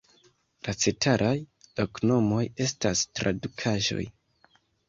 [0.67, 1.33] La ceteraj
[1.81, 4.11] loknomoj estas tradukaĵoj.